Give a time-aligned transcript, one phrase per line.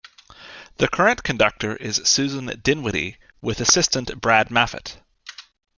[0.77, 4.97] The current conductor is Susan Dinwiddie, with assistant Brad Maffett.